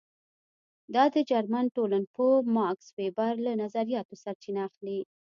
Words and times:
دا 0.95 1.03
د 1.15 1.17
جرمن 1.29 1.65
ټولنپوه 1.75 2.35
ماکس 2.55 2.87
وېبر 2.97 3.33
له 3.45 3.51
نظریاتو 3.63 4.13
سرچینه 4.23 4.61
اخلي. 4.69 4.99